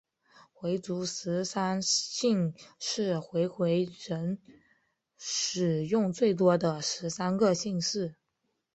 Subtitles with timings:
[0.51, 4.39] 回族十三姓是回回人
[5.15, 8.15] 使用最多的十三个姓氏。